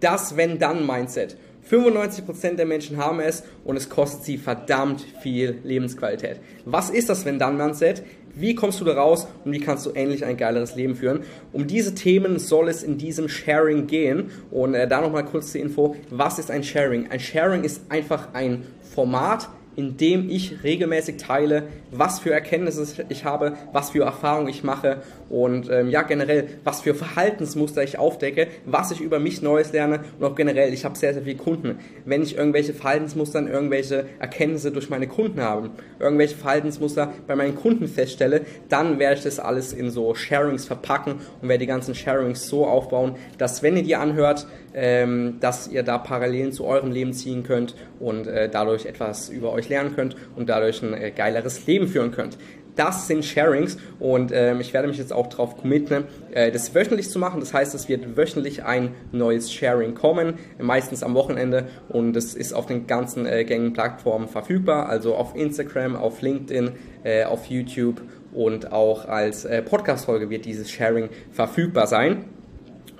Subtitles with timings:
[0.00, 1.36] Das Wenn-Dann-Mindset.
[1.70, 6.40] 95% der Menschen haben es und es kostet sie verdammt viel Lebensqualität.
[6.64, 8.02] Was ist das Wenn-Dann-Mindset?
[8.34, 11.20] Wie kommst du da raus und wie kannst du endlich ein geileres Leben führen?
[11.52, 14.30] Um diese Themen soll es in diesem Sharing gehen.
[14.50, 15.96] Und äh, da nochmal kurz die Info.
[16.10, 17.10] Was ist ein Sharing?
[17.10, 18.64] Ein Sharing ist einfach ein
[18.94, 25.02] Format, indem ich regelmäßig teile, was für Erkenntnisse ich habe, was für Erfahrungen ich mache
[25.28, 30.00] und ähm, ja generell, was für Verhaltensmuster ich aufdecke, was ich über mich Neues lerne
[30.18, 31.78] und auch generell, ich habe sehr, sehr viele Kunden.
[32.04, 37.86] Wenn ich irgendwelche Verhaltensmuster, irgendwelche Erkenntnisse durch meine Kunden habe, irgendwelche Verhaltensmuster bei meinen Kunden
[37.86, 42.48] feststelle, dann werde ich das alles in so Sharings verpacken und werde die ganzen Sharings
[42.48, 47.12] so aufbauen, dass wenn ihr die anhört, ähm, dass ihr da Parallelen zu eurem Leben
[47.12, 51.66] ziehen könnt und äh, dadurch etwas über euch lernen könnt und dadurch ein äh, geileres
[51.66, 52.36] Leben führen könnt.
[52.76, 57.10] Das sind Sharings und ähm, ich werde mich jetzt auch darauf committen, äh, das wöchentlich
[57.10, 57.40] zu machen.
[57.40, 62.52] Das heißt, es wird wöchentlich ein neues Sharing kommen, meistens am Wochenende und es ist
[62.52, 66.70] auf den ganzen äh, gängigen Plattformen verfügbar, also auf Instagram, auf LinkedIn,
[67.02, 68.00] äh, auf YouTube
[68.32, 72.24] und auch als äh, Podcast-Folge wird dieses Sharing verfügbar sein.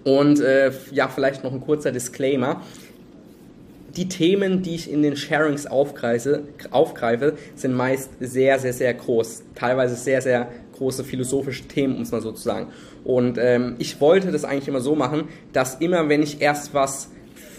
[0.04, 2.62] Und äh, ja, vielleicht noch ein kurzer Disclaimer.
[3.96, 9.42] Die Themen, die ich in den Sharings aufgreife, aufgreife, sind meist sehr, sehr, sehr groß.
[9.54, 12.68] Teilweise sehr, sehr große philosophische Themen, um es mal so zu sagen.
[13.04, 17.10] Und ähm, ich wollte das eigentlich immer so machen, dass immer, wenn ich erst was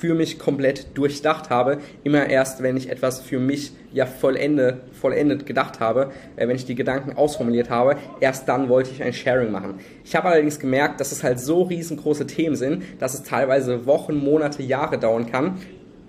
[0.02, 1.78] für mich komplett durchdacht habe.
[2.04, 6.66] Immer erst, wenn ich etwas für mich ja vollende, vollendet gedacht habe, äh, wenn ich
[6.66, 9.76] die Gedanken ausformuliert habe, erst dann wollte ich ein Sharing machen.
[10.04, 14.16] Ich habe allerdings gemerkt, dass es halt so riesengroße Themen sind, dass es teilweise Wochen,
[14.16, 15.58] Monate, Jahre dauern kann,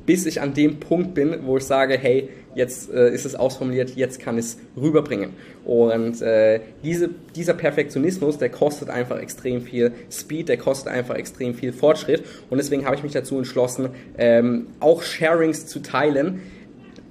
[0.06, 3.96] bis ich an dem Punkt bin, wo ich sage, hey, jetzt äh, ist es ausformuliert,
[3.96, 5.30] jetzt kann ich es rüberbringen.
[5.64, 11.54] Und äh, diese, dieser Perfektionismus, der kostet einfach extrem viel Speed, der kostet einfach extrem
[11.54, 12.24] viel Fortschritt.
[12.50, 16.42] Und deswegen habe ich mich dazu entschlossen, ähm, auch Sharings zu teilen,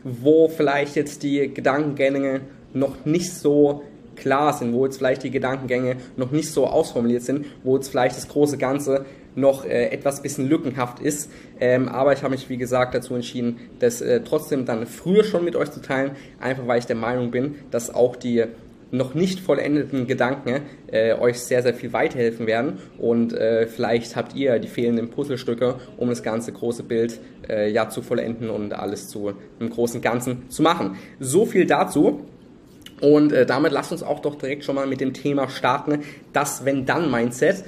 [0.04, 2.42] wo vielleicht jetzt die Gedankengänge
[2.74, 3.84] noch nicht so
[4.16, 8.18] klar sind, wo jetzt vielleicht die Gedankengänge noch nicht so ausformuliert sind, wo jetzt vielleicht
[8.18, 11.32] das große Ganze noch äh, etwas bisschen lückenhaft ist.
[11.60, 15.46] Ähm, aber ich habe mich, wie gesagt, dazu entschieden, das äh, trotzdem dann früher schon
[15.46, 18.46] mit euch zu teilen, einfach weil ich der Meinung bin, dass auch die
[18.92, 24.36] noch nicht vollendeten Gedanken äh, euch sehr, sehr viel weiterhelfen werden und äh, vielleicht habt
[24.36, 27.20] ihr die fehlenden Puzzlestücke, um das ganze große Bild
[27.50, 30.98] äh, ja zu vollenden und alles zu einem großen Ganzen zu machen.
[31.20, 32.26] So viel dazu.
[33.02, 36.04] Und äh, damit lasst uns auch doch direkt schon mal mit dem Thema starten.
[36.34, 37.64] Das Wenn-Dann-Mindset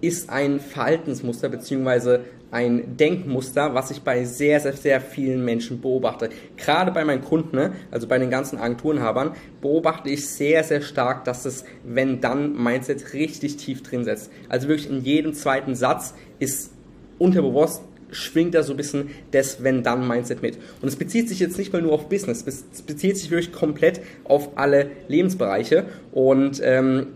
[0.00, 2.20] ist ein Verhaltensmuster bzw.
[2.50, 6.30] ein Denkmuster, was ich bei sehr, sehr, sehr vielen Menschen beobachte.
[6.56, 11.24] Gerade bei meinen Kunden, ne, also bei den ganzen Agenturenhabern, beobachte ich sehr, sehr stark,
[11.24, 14.30] dass das Wenn-Dann-Mindset richtig tief drin setzt.
[14.48, 16.72] Also wirklich in jedem zweiten Satz ist
[17.18, 20.58] unterbewusst schwingt da so ein bisschen das Wenn-Dann-Mindset mit.
[20.82, 24.00] Und es bezieht sich jetzt nicht mal nur auf Business, es bezieht sich wirklich komplett
[24.24, 25.86] auf alle Lebensbereiche.
[26.10, 27.06] Und ähm,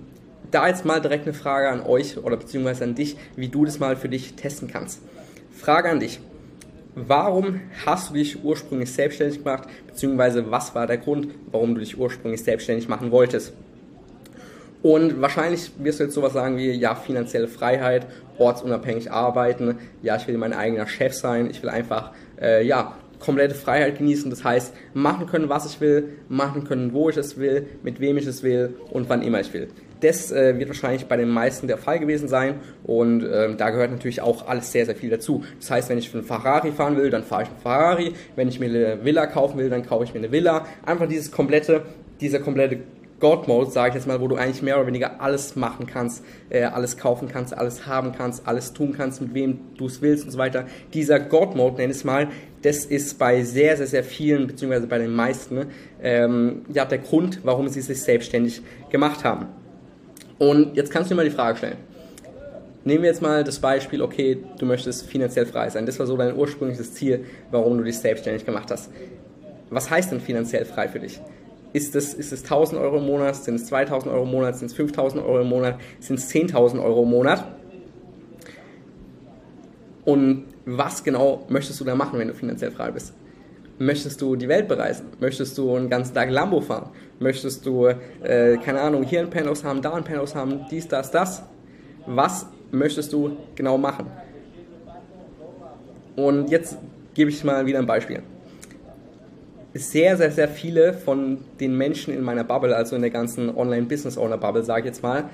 [0.50, 3.80] da jetzt mal direkt eine Frage an euch oder beziehungsweise an dich, wie du das
[3.80, 5.00] mal für dich testen kannst.
[5.64, 6.20] Frage an dich.
[6.94, 11.98] Warum hast du dich ursprünglich selbstständig gemacht, beziehungsweise was war der Grund, warum du dich
[11.98, 13.54] ursprünglich selbstständig machen wolltest?
[14.82, 20.28] Und wahrscheinlich wirst du jetzt sowas sagen wie, ja, finanzielle Freiheit, ortsunabhängig arbeiten, ja, ich
[20.28, 24.28] will mein eigener Chef sein, ich will einfach, äh, ja, komplette Freiheit genießen.
[24.28, 28.18] Das heißt, machen können, was ich will, machen können, wo ich es will, mit wem
[28.18, 29.68] ich es will und wann immer ich will.
[30.04, 33.90] Das äh, wird wahrscheinlich bei den meisten der Fall gewesen sein und ähm, da gehört
[33.90, 35.44] natürlich auch alles sehr, sehr viel dazu.
[35.58, 38.12] Das heißt, wenn ich für einen Ferrari fahren will, dann fahre ich einen Ferrari.
[38.36, 40.66] Wenn ich mir eine Villa kaufen will, dann kaufe ich mir eine Villa.
[40.84, 41.84] Einfach dieses komplette,
[42.20, 42.80] dieser komplette
[43.18, 46.64] God-Mode, sage ich jetzt mal, wo du eigentlich mehr oder weniger alles machen kannst, äh,
[46.64, 50.32] alles kaufen kannst, alles haben kannst, alles tun kannst, mit wem du es willst und
[50.32, 50.66] so weiter.
[50.92, 52.28] Dieser God-Mode, nenn es mal,
[52.60, 55.64] das ist bei sehr, sehr, sehr vielen, beziehungsweise bei den meisten,
[56.02, 58.60] ähm, ja, der Grund, warum sie sich selbstständig
[58.90, 59.63] gemacht haben.
[60.38, 61.76] Und jetzt kannst du dir mal die Frage stellen.
[62.84, 65.86] Nehmen wir jetzt mal das Beispiel, okay, du möchtest finanziell frei sein.
[65.86, 68.90] Das war so dein ursprüngliches Ziel, warum du dich selbstständig gemacht hast.
[69.70, 71.20] Was heißt denn finanziell frei für dich?
[71.72, 73.36] Ist es, ist es 1000 Euro im Monat?
[73.36, 74.56] Sind es 2000 Euro im Monat?
[74.56, 75.80] Sind es 5000 Euro im Monat?
[75.98, 77.44] Sind es 10.000 Euro im Monat?
[80.04, 83.14] Und was genau möchtest du da machen, wenn du finanziell frei bist?
[83.78, 85.06] Möchtest du die Welt bereisen?
[85.18, 86.90] Möchtest du einen ganzen Tag Lambo fahren?
[87.18, 91.10] Möchtest du, äh, keine Ahnung, hier ein Penthouse haben, da ein Penthouse haben, dies, das,
[91.10, 91.42] das?
[92.06, 94.06] Was möchtest du genau machen?
[96.16, 96.76] Und jetzt
[97.14, 98.22] gebe ich mal wieder ein Beispiel
[99.74, 104.62] sehr, sehr, sehr viele von den Menschen in meiner Bubble, also in der ganzen Online-Business-Owner-Bubble,
[104.62, 105.24] sage ich jetzt mal,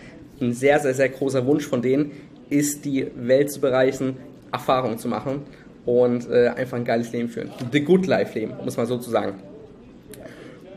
[0.40, 2.12] ein sehr, sehr, sehr großer Wunsch von denen
[2.48, 4.16] ist, die Welt zu bereisen,
[4.50, 5.42] Erfahrungen zu machen
[5.84, 7.50] und äh, einfach ein geiles Leben führen.
[7.70, 9.34] The Good Life leben, muss man so zu sagen.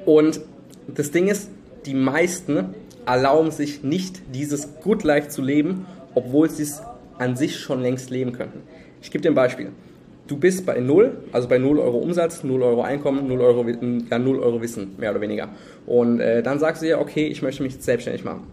[0.05, 0.41] Und
[0.87, 1.49] das Ding ist,
[1.85, 2.73] die meisten
[3.05, 5.85] erlauben sich nicht dieses Good Life zu leben,
[6.15, 6.81] obwohl sie es
[7.17, 8.61] an sich schon längst leben könnten.
[9.01, 9.69] Ich gebe dir ein Beispiel.
[10.27, 13.65] Du bist bei 0, also bei 0 Euro Umsatz, 0 Euro Einkommen, 0 Euro,
[14.09, 15.49] ja, 0 Euro Wissen, mehr oder weniger.
[15.85, 18.47] Und äh, dann sagst du dir, okay, ich möchte mich selbstständig machen.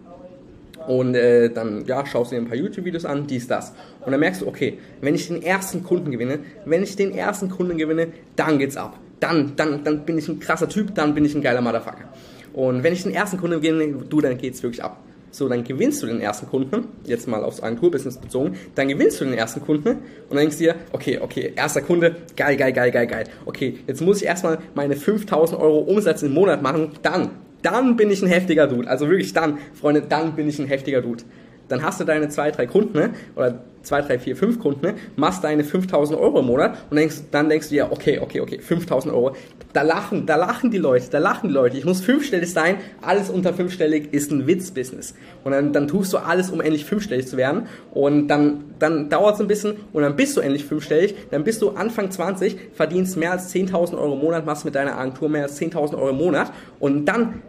[0.87, 3.73] Und äh, dann ja, schaust du dir ein paar YouTube-Videos an, dies, das.
[4.05, 7.49] Und dann merkst du, okay, wenn ich den ersten Kunden gewinne, wenn ich den ersten
[7.49, 8.99] Kunden gewinne, dann geht's ab.
[9.21, 12.10] Dann, dann, dann bin ich ein krasser Typ, dann bin ich ein geiler Motherfucker.
[12.53, 14.97] Und wenn ich den ersten Kunden gewinne, du, dann geht's wirklich ab.
[15.33, 19.25] So, dann gewinnst du den ersten Kunden, jetzt mal aufs Agenturbusiness bezogen, dann gewinnst du
[19.25, 19.99] den ersten Kunden und
[20.29, 23.23] dann denkst du dir, okay, okay, erster Kunde, geil, geil, geil, geil, geil.
[23.45, 27.29] Okay, jetzt muss ich erstmal meine 5000 Euro Umsatz im Monat machen, dann,
[27.61, 28.89] dann bin ich ein heftiger Dude.
[28.89, 31.23] Also wirklich dann, Freunde, dann bin ich ein heftiger Dude.
[31.71, 33.09] Dann hast du deine zwei, drei Kunden ne?
[33.35, 34.95] oder zwei, drei, vier, fünf Kunden, ne?
[35.15, 38.59] machst deine 5000 Euro im Monat und denkst, dann denkst du dir, okay, okay, okay,
[38.59, 39.35] 5000 Euro.
[39.73, 41.77] Da lachen, da lachen die Leute, da lachen die Leute.
[41.77, 45.15] Ich muss fünfstellig sein, alles unter fünfstellig ist ein Witzbusiness.
[45.43, 47.67] Und dann, dann tust du alles, um endlich fünfstellig zu werden.
[47.93, 51.15] Und dann, dann dauert es ein bisschen und dann bist du endlich fünfstellig.
[51.31, 54.97] Dann bist du Anfang 20, verdienst mehr als 10.000 Euro im Monat, machst mit deiner
[54.97, 56.51] Agentur mehr als 10.000 Euro im Monat.
[56.79, 57.41] Und dann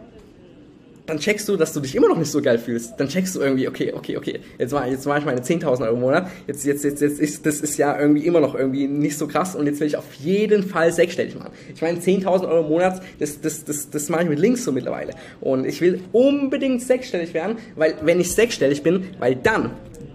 [1.05, 2.93] dann checkst du, dass du dich immer noch nicht so geil fühlst.
[2.97, 5.95] Dann checkst du irgendwie, okay, okay, okay, jetzt war jetzt war ich meine 10.000 Euro
[5.95, 9.17] im Monat, jetzt, jetzt, jetzt, jetzt ist, das ist ja irgendwie immer noch irgendwie nicht
[9.17, 11.51] so krass und jetzt will ich auf jeden Fall sechsstellig machen.
[11.73, 14.71] Ich meine, 10.000 Euro im Monat, das, das, das, das mache ich mit links so
[14.71, 15.13] mittlerweile.
[15.41, 19.71] Und ich will unbedingt sechsstellig werden, weil wenn ich sechsstellig bin, weil dann,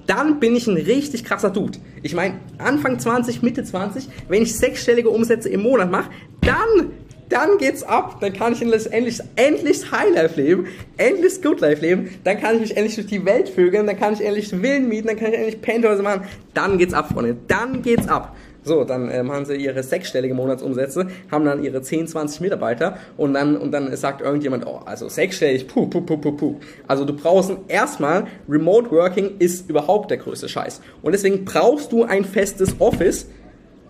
[0.07, 1.79] dann bin ich ein richtig krasser Dude.
[2.03, 6.93] Ich meine, Anfang 20, Mitte 20, wenn ich sechsstellige Umsätze im Monat mache, dann
[7.29, 10.67] dann geht's ab, dann kann ich endlich, endlich Highlife leben,
[10.97, 14.15] endlich Good Life leben, dann kann ich mich endlich durch die Welt vögeln, dann kann
[14.15, 16.23] ich endlich Villen mieten, dann kann ich endlich Penthäuser machen,
[16.55, 18.35] dann geht's ab, Freunde, dann geht's ab.
[18.65, 23.35] So, dann äh, machen sie ihre sechsstellige Monatsumsätze, haben dann ihre 10, 20 Mitarbeiter und
[23.35, 26.57] dann, und dann sagt irgendjemand, oh, also sechsstellig, puh, puh, puh, puh, puh.
[26.87, 30.83] Also du brauchst erstmal, Remote Working ist überhaupt der größte Scheiß.
[31.01, 33.29] Und deswegen brauchst du ein festes Office,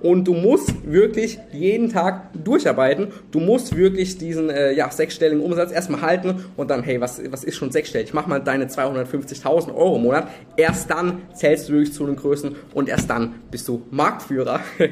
[0.01, 3.09] und du musst wirklich jeden Tag durcharbeiten.
[3.31, 7.45] Du musst wirklich diesen äh, ja, sechsstelligen Umsatz erstmal halten und dann, hey, was, was
[7.45, 8.15] ist schon sechsstellig?
[8.15, 10.29] Mach mal deine 250.000 Euro im Monat.
[10.57, 14.61] Erst dann zählst du wirklich zu den Größen und erst dann bist du Marktführer.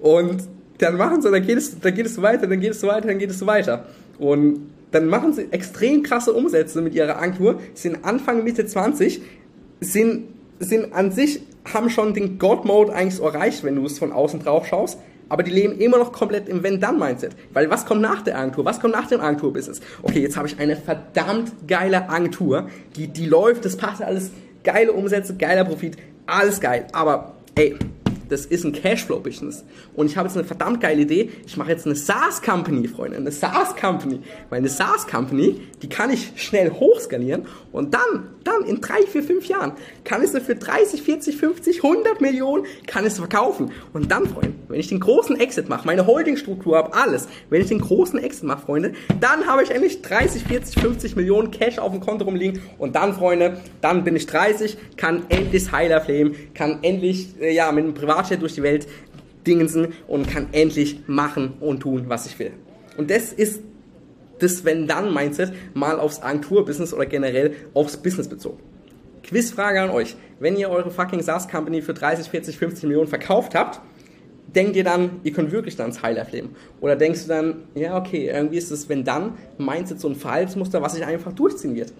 [0.00, 0.42] und
[0.78, 3.18] dann machen sie, dann geht es, dann geht es weiter, dann geht es weiter, dann
[3.18, 3.86] geht es weiter.
[4.18, 9.20] Und dann machen sie extrem krasse Umsätze mit ihrer Agentur, sind Anfang, Mitte 20,
[9.80, 10.24] sind,
[10.58, 11.40] sind an sich
[11.72, 14.98] haben schon den God-Mode eigentlich so erreicht, wenn du es von außen drauf schaust.
[15.28, 17.32] Aber die leben immer noch komplett im Wenn-Dann-Mindset.
[17.52, 18.64] Weil was kommt nach der Agentur?
[18.64, 19.80] Was kommt nach dem Agentur-Business?
[20.02, 22.68] Okay, jetzt habe ich eine verdammt geile Agentur.
[22.94, 24.30] Die, die läuft, das passt alles.
[24.62, 25.96] Geile Umsätze, geiler Profit,
[26.26, 26.86] alles geil.
[26.92, 27.76] Aber, ey,
[28.28, 29.64] das ist ein Cashflow-Business.
[29.94, 31.30] Und ich habe jetzt eine verdammt geile Idee.
[31.46, 33.16] Ich mache jetzt eine SaaS-Company, Freunde.
[33.16, 34.20] Eine SaaS-Company.
[34.50, 39.46] Weil eine SaaS-Company, die kann ich schnell hochskalieren und dann, dann in drei, vier, fünf
[39.46, 39.72] Jahren
[40.04, 43.70] kann ich sie für 30, 40, 50, 100 Millionen kann ich sie verkaufen.
[43.92, 47.68] Und dann, Freunde, wenn ich den großen Exit mache, meine Holdingstruktur habe, alles, wenn ich
[47.68, 51.92] den großen Exit mache, Freunde, dann habe ich endlich 30, 40, 50 Millionen Cash auf
[51.92, 56.78] dem Konto rumliegen und dann, Freunde, dann bin ich 30, kann endlich Heiler Flame, kann
[56.80, 58.86] endlich, äh, ja, mit einem Privat Privatjet durch die Welt
[59.46, 62.52] dingensen und kann endlich machen und tun, was ich will.
[62.96, 63.60] Und das ist
[64.38, 68.58] das Wenn-Dann-Mindset mal aufs Agentur-Business oder generell aufs Business bezogen.
[69.22, 70.16] Quizfrage an euch.
[70.40, 73.80] Wenn ihr eure fucking SaaS-Company für 30, 40, 50 Millionen verkauft habt,
[74.54, 76.50] denkt ihr dann, ihr könnt wirklich dann ins Highlife leben?
[76.80, 81.04] Oder denkst du dann, ja, okay, irgendwie ist das Wenn-Dann-Mindset so ein Verhaltensmuster, was sich
[81.04, 81.92] einfach durchziehen wird?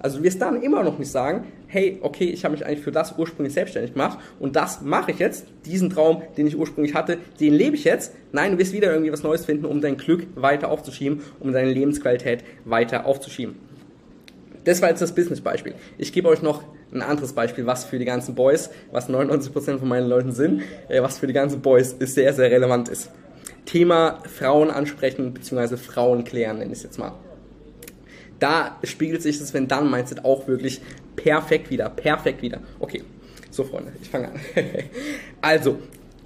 [0.00, 2.90] Also du wirst dann immer noch nicht sagen, hey, okay, ich habe mich eigentlich für
[2.90, 7.18] das ursprünglich selbstständig gemacht und das mache ich jetzt, diesen Traum, den ich ursprünglich hatte,
[7.38, 8.14] den lebe ich jetzt.
[8.32, 11.70] Nein, du wirst wieder irgendwie was Neues finden, um dein Glück weiter aufzuschieben, um deine
[11.70, 13.56] Lebensqualität weiter aufzuschieben.
[14.64, 15.74] Das war jetzt das Business-Beispiel.
[15.98, 19.88] Ich gebe euch noch ein anderes Beispiel, was für die ganzen Boys, was 99% von
[19.88, 23.10] meinen Leuten sind, äh, was für die ganzen Boys ist sehr, sehr relevant ist.
[23.66, 25.76] Thema Frauen ansprechen bzw.
[25.76, 27.12] Frauen klären, nenne ich es jetzt mal
[28.40, 30.80] da spiegelt sich das Wenn-Dann-Mindset auch wirklich
[31.14, 31.88] perfekt wieder.
[31.88, 32.60] Perfekt wieder.
[32.78, 33.02] Okay,
[33.50, 34.40] so Freunde, ich fange an.
[35.40, 35.78] also,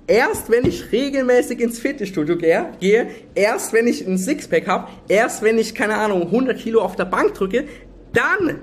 [0.07, 5.43] erst wenn ich regelmäßig ins Fitnessstudio gehe, gehe, erst wenn ich ein Sixpack habe, erst
[5.43, 7.65] wenn ich, keine Ahnung, 100 Kilo auf der Bank drücke,
[8.13, 8.59] dann,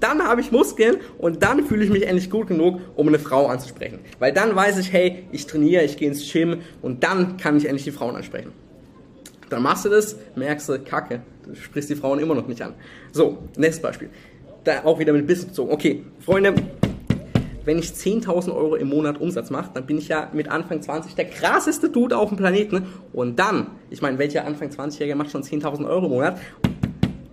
[0.00, 3.46] dann habe ich Muskeln und dann fühle ich mich endlich gut genug, um eine Frau
[3.46, 4.00] anzusprechen.
[4.18, 7.66] Weil dann weiß ich, hey, ich trainiere, ich gehe ins Gym und dann kann ich
[7.66, 8.52] endlich die Frauen ansprechen.
[9.50, 12.74] Dann machst du das, merkst du, kacke, du sprichst die Frauen immer noch nicht an.
[13.12, 14.08] So, nächstes Beispiel.
[14.64, 15.72] Da auch wieder mit Business bezogen.
[15.72, 16.54] Okay, Freunde,
[17.64, 21.16] wenn ich 10.000 Euro im Monat Umsatz mache, dann bin ich ja mit Anfang 20
[21.16, 22.86] der krasseste Dude auf dem Planeten.
[23.12, 26.38] Und dann, ich meine, welcher Anfang 20-Jähriger macht schon 10.000 Euro im Monat?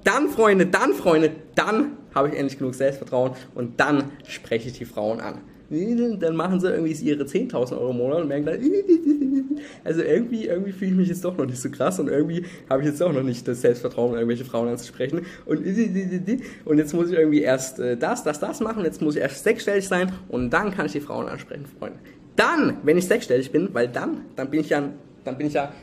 [0.04, 4.86] Dann, Freunde, dann, Freunde, dann habe ich endlich genug Selbstvertrauen und dann spreche ich die
[4.86, 5.42] Frauen an.
[5.70, 8.60] Dann machen sie irgendwie ihre 10.000 Euro im Monat und merken dann,
[9.84, 12.82] also irgendwie, irgendwie fühle ich mich jetzt doch noch nicht so krass und irgendwie habe
[12.84, 15.26] ich jetzt auch noch nicht das Selbstvertrauen, irgendwelche Frauen anzusprechen.
[15.46, 15.66] Und,
[16.66, 19.44] und jetzt muss ich irgendwie erst äh, das, das, das machen, jetzt muss ich erst
[19.44, 22.00] sechsstellig sein und dann kann ich die Frauen ansprechen, Freunde.
[22.38, 24.84] Dann, wenn ich sechsstellig bin, weil dann, dann bin ich ja,
[25.24, 25.74] dann bin ich ja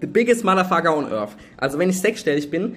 [0.00, 1.36] the biggest motherfucker on earth.
[1.56, 2.76] Also wenn ich sechsstellig bin,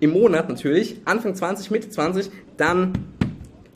[0.00, 2.92] im Monat natürlich, Anfang 20, Mitte 20, dann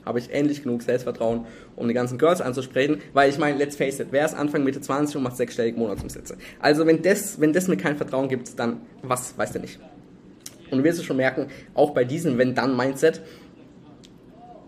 [0.04, 4.00] habe ich endlich genug Selbstvertrauen, um die ganzen Girls anzusprechen, weil ich meine, let's face
[4.00, 6.36] it, wer ist Anfang Mitte 20 und macht sechsstellige Monatsumsätze?
[6.60, 9.78] Also wenn das, wenn das mir kein Vertrauen gibt, dann was, weiß der nicht.
[10.70, 13.20] Und du wirst es schon merken, auch bei diesem Wenn-Dann-Mindset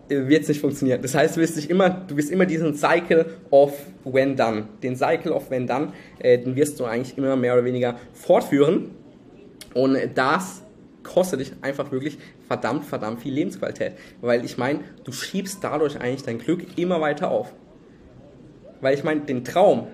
[0.07, 1.01] wird es nicht funktionieren.
[1.01, 3.73] Das heißt, du wirst dich immer, du wirst immer diesen Cycle of
[4.03, 7.65] When Done, den Cycle of When Done, äh, den wirst du eigentlich immer mehr oder
[7.65, 8.91] weniger fortführen.
[9.73, 10.61] Und das
[11.01, 13.93] kostet dich einfach wirklich verdammt, verdammt viel Lebensqualität.
[14.21, 17.53] Weil ich meine, du schiebst dadurch eigentlich dein Glück immer weiter auf.
[18.81, 19.87] Weil ich meine, den Traum,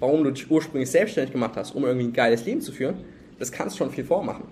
[0.00, 2.96] warum du dich ursprünglich selbstständig gemacht hast, um irgendwie ein geiles Leben zu führen,
[3.38, 4.44] das kannst du schon viel vormachen.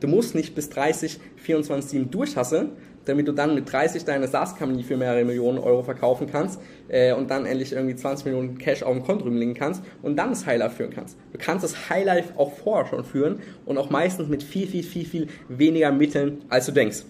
[0.00, 2.70] Du musst nicht bis 30, 24, 7 durchhasseln,
[3.08, 7.30] damit du dann mit 30 deine SaaS-Company für mehrere Millionen Euro verkaufen kannst äh, und
[7.30, 10.76] dann endlich irgendwie 20 Millionen Cash auf dem Konto rumlegen kannst und dann das Highlife
[10.76, 11.16] führen kannst.
[11.32, 15.06] Du kannst das Highlife auch vorher schon führen und auch meistens mit viel, viel, viel,
[15.06, 17.04] viel weniger Mitteln, als du denkst.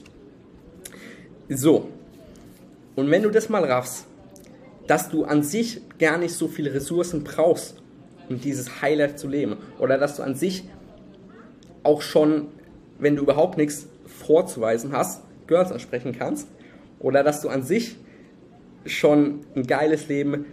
[1.49, 1.89] So.
[2.95, 4.07] Und wenn du das mal raffst,
[4.87, 7.77] dass du an sich gar nicht so viele Ressourcen brauchst,
[8.29, 10.65] um dieses Highlife zu leben, oder dass du an sich
[11.83, 12.49] auch schon,
[12.99, 16.49] wenn du überhaupt nichts vorzuweisen hast, Girls ansprechen kannst
[17.01, 17.97] oder dass du an sich
[18.87, 20.47] schon ein geiles Leben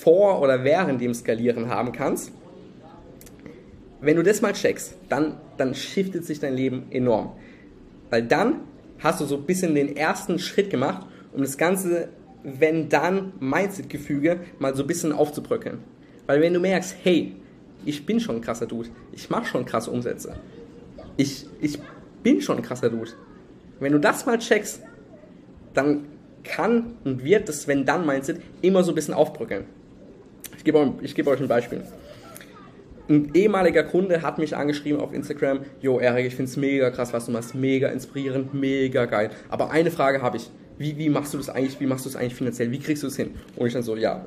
[0.00, 2.32] vor oder während dem Skalieren haben kannst.
[4.00, 7.32] Wenn du das mal checkst, dann, dann shiftet sich dein Leben enorm.
[8.10, 8.60] Weil dann
[9.00, 12.08] hast du so ein bisschen den ersten Schritt gemacht, um das ganze
[12.44, 15.78] Wenn-Dann-Mindset-Gefüge mal so ein bisschen aufzubröckeln.
[16.26, 17.34] Weil wenn du merkst, hey,
[17.84, 20.36] ich bin schon ein krasser Dude, ich mache schon krasse Umsätze,
[21.16, 21.78] ich, ich
[22.22, 23.10] bin schon ein krasser Dude,
[23.80, 24.82] wenn du das mal checkst,
[25.74, 26.06] dann
[26.44, 29.64] kann und wird das Wenn-Dann-Mindset immer so ein bisschen aufbrückeln.
[30.56, 31.82] Ich gebe, euch, ich gebe euch ein Beispiel.
[33.08, 37.12] Ein ehemaliger Kunde hat mich angeschrieben auf Instagram, Jo, Erik, ich finde es mega krass,
[37.12, 39.30] was du machst, mega inspirierend, mega geil.
[39.48, 40.50] Aber eine Frage habe ich.
[40.76, 42.70] Wie, wie machst du das eigentlich, wie machst du das eigentlich finanziell?
[42.70, 43.34] Wie kriegst du es hin?
[43.56, 44.26] Und ich dann so, ja,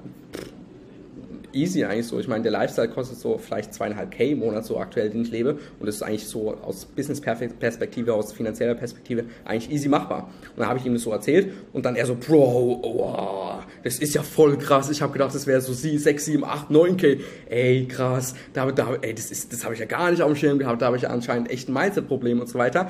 [1.53, 2.19] easy eigentlich so.
[2.19, 5.31] Ich meine, der Lifestyle kostet so vielleicht zweieinhalb K im Monat, so aktuell, den ich
[5.31, 5.57] lebe.
[5.79, 10.29] Und das ist eigentlich so aus Business-Perspektive, aus finanzieller Perspektive eigentlich easy machbar.
[10.49, 13.99] Und dann habe ich ihm das so erzählt und dann er so, Bro, wow, das
[13.99, 14.89] ist ja voll krass.
[14.89, 17.17] Ich habe gedacht, das wäre so 6, 7, 8, 9 K.
[17.49, 18.35] Ey, krass.
[18.53, 20.81] Da, da, ey, das, das habe ich ja gar nicht auf dem Schirm gehabt.
[20.81, 22.89] Da habe ich ja anscheinend echt ein Mindset-Problem und so weiter.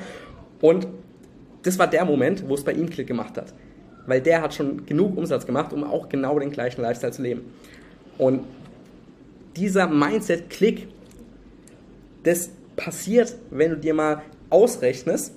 [0.60, 0.86] Und
[1.62, 3.52] das war der Moment, wo es bei ihm Klick gemacht hat.
[4.06, 7.42] Weil der hat schon genug Umsatz gemacht, um auch genau den gleichen Lifestyle zu leben.
[8.18, 8.44] Und
[9.56, 10.88] dieser Mindset-Klick,
[12.22, 15.34] das passiert, wenn du dir mal ausrechnest.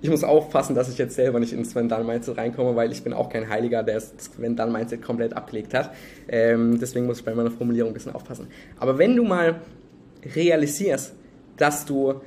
[0.00, 3.28] Ich muss aufpassen, dass ich jetzt selber nicht ins Wenn-Dann-Mindset reinkomme, weil ich bin auch
[3.28, 5.92] kein Heiliger, der das Wenn-Dann-Mindset komplett abgelegt hat.
[6.28, 8.46] Ähm, deswegen muss ich bei meiner Formulierung ein bisschen aufpassen.
[8.78, 9.60] Aber wenn du mal
[10.34, 11.14] realisierst,
[11.56, 12.20] dass du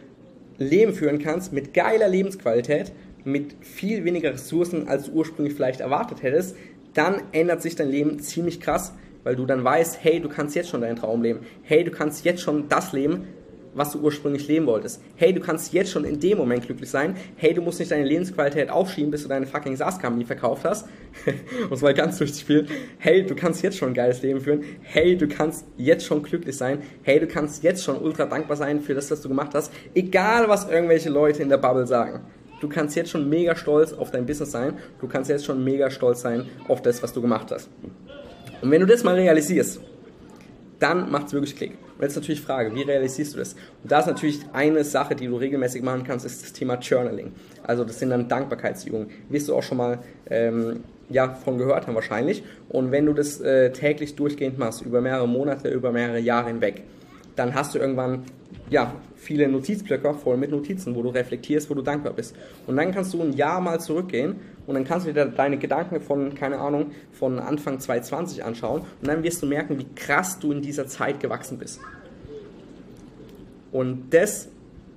[0.58, 2.92] Leben führen kannst mit geiler Lebensqualität,
[3.24, 6.56] mit viel weniger Ressourcen, als du ursprünglich vielleicht erwartet hättest,
[6.94, 8.94] dann ändert sich dein Leben ziemlich krass,
[9.24, 11.42] weil du dann weißt, hey, du kannst jetzt schon deinen Traum leben.
[11.64, 13.28] Hey, du kannst jetzt schon das leben,
[13.74, 15.02] was du ursprünglich leben wolltest.
[15.16, 17.16] Hey, du kannst jetzt schon in dem Moment glücklich sein.
[17.38, 20.88] Hey, du musst nicht deine Lebensqualität aufschieben, bis du deine fucking SaaS-Company verkauft hast.
[21.70, 22.68] Muss mal ganz durchspielen.
[22.98, 24.64] Hey, du kannst jetzt schon ein geiles Leben führen.
[24.82, 26.80] Hey, du kannst jetzt schon glücklich sein.
[27.04, 29.72] Hey, du kannst jetzt schon ultra dankbar sein für das, was du gemacht hast.
[29.94, 32.22] Egal, was irgendwelche Leute in der Bubble sagen.
[32.62, 34.76] Du kannst jetzt schon mega stolz auf dein Business sein.
[35.02, 37.70] Du kannst jetzt schon mega stolz sein auf das, was du gemacht hast.
[38.62, 39.82] Und wenn du das mal realisierst,
[40.80, 41.72] dann macht es wirklich Klick.
[41.98, 43.54] Und jetzt natürlich Frage, wie realisierst du das?
[43.84, 47.32] Und da ist natürlich eine Sache, die du regelmäßig machen kannst, ist das Thema Journaling.
[47.64, 49.10] Also das sind dann Dankbarkeitsübungen.
[49.30, 50.00] Wirst du auch schon mal
[50.30, 52.44] ähm, ja, von gehört haben wahrscheinlich.
[52.70, 56.84] Und wenn du das äh, täglich durchgehend machst, über mehrere Monate, über mehrere Jahre hinweg,
[57.36, 58.24] dann hast du irgendwann
[58.70, 62.36] ja, viele Notizblöcke voll mit Notizen, wo du reflektierst, wo du dankbar bist.
[62.66, 66.02] Und dann kannst du ein Jahr mal zurückgehen und dann kannst du dir deine Gedanken
[66.02, 70.52] von, keine Ahnung, von Anfang 2020 anschauen und dann wirst du merken, wie krass du
[70.52, 71.80] in dieser Zeit gewachsen bist.
[73.72, 74.50] Und das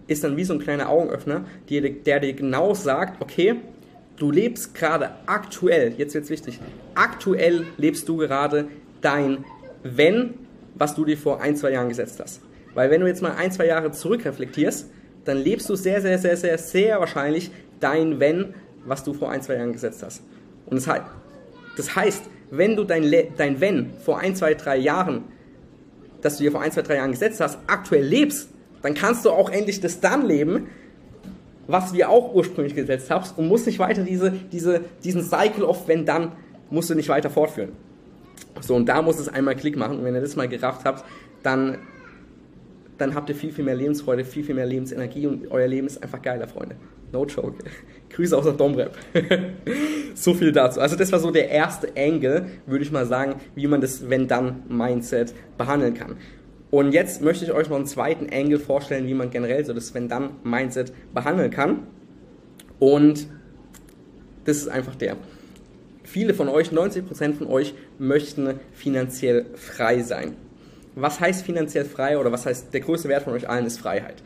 [0.07, 3.57] ist dann wie so ein kleiner Augenöffner, der, der dir genau sagt, okay,
[4.17, 6.61] du lebst gerade aktuell, jetzt wird es wichtig,
[6.95, 8.69] aktuell lebst du gerade
[9.03, 9.45] dein
[9.83, 10.35] Wenn,
[10.75, 12.41] was du dir vor ein, zwei Jahren gesetzt hast.
[12.75, 14.91] Weil wenn du jetzt mal ein, zwei Jahre zurückreflektierst,
[15.25, 17.51] dann lebst du sehr, sehr, sehr, sehr, sehr wahrscheinlich
[17.81, 18.55] dein Wenn,
[18.85, 20.23] was du vor ein, zwei Jahren gesetzt hast.
[20.67, 21.05] Und das heißt,
[21.77, 25.25] das heißt wenn du dein, dein Wenn vor ein, zwei, drei Jahren,
[26.21, 28.49] das du dir vor ein, zwei, drei Jahren gesetzt hast, aktuell lebst,
[28.83, 30.69] dann kannst du auch endlich das dann leben,
[31.67, 35.89] was dir auch ursprünglich gesetzt hast und musst nicht weiter diese, diese, diesen Cycle of
[35.89, 36.33] wenn dann,
[36.71, 37.73] musst du nicht weiter fortführen.
[38.61, 39.99] So, und da muss es einmal Klick machen.
[39.99, 41.05] Und wenn ihr das mal gerafft habt,
[41.43, 41.79] dann,
[42.99, 46.03] dann habt ihr viel, viel mehr Lebensfreude, viel, viel mehr Lebensenergie und euer Leben ist
[46.03, 46.77] einfach geiler, Freunde.
[47.13, 47.65] No joke.
[48.11, 48.97] Grüße aus der Domrep.
[50.15, 50.81] so viel dazu.
[50.81, 55.35] Also das war so der erste Angle, würde ich mal sagen, wie man das Wenn-Dann-Mindset
[55.59, 56.17] behandeln kann.
[56.71, 59.95] Und jetzt möchte ich euch noch einen zweiten Angle vorstellen, wie man generell so das
[59.95, 61.87] Wenn-Dann-Mindset behandeln kann.
[62.79, 63.29] Und
[64.45, 65.17] das ist einfach der.
[66.03, 70.37] Viele von euch, 90% von euch, möchten finanziell frei sein.
[70.95, 74.23] Was heißt finanziell frei oder was heißt, der größte Wert von euch allen ist Freiheit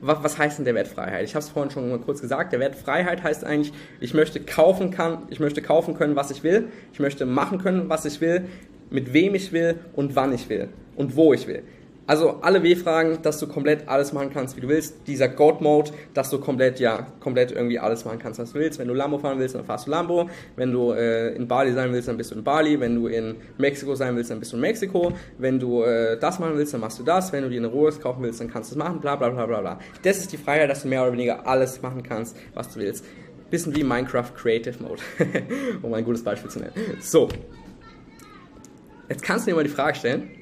[0.00, 1.24] was, heißt denn der Wert Freiheit?
[1.24, 2.52] Ich habe es vorhin schon mal kurz gesagt.
[2.52, 6.42] Der Wert Freiheit heißt eigentlich, ich möchte kaufen kann, ich möchte kaufen können, was ich
[6.42, 6.68] will.
[6.92, 8.46] Ich möchte machen können, was ich will,
[8.90, 11.62] mit wem ich will und wann ich will und wo ich will.
[12.10, 15.06] Also alle W-Fragen, dass du komplett alles machen kannst, wie du willst.
[15.06, 18.80] Dieser God-Mode, dass du komplett, ja, komplett irgendwie alles machen kannst, was du willst.
[18.80, 20.28] Wenn du Lambo fahren willst, dann fahrst du Lambo.
[20.56, 22.80] Wenn du äh, in Bali sein willst, dann bist du in Bali.
[22.80, 25.12] Wenn du in Mexiko sein willst, dann bist du in Mexiko.
[25.38, 27.32] Wenn du äh, das machen willst, dann machst du das.
[27.32, 29.00] Wenn du dir eine Rolex kaufen willst, dann kannst du es machen.
[29.00, 29.78] Bla bla bla bla bla.
[30.02, 33.04] Das ist die Freiheit, dass du mehr oder weniger alles machen kannst, was du willst.
[33.50, 35.00] Bisschen wie Minecraft Creative Mode,
[35.82, 36.72] um ein gutes Beispiel zu nennen.
[37.00, 37.28] So.
[39.08, 40.39] Jetzt kannst du dir mal die Frage stellen,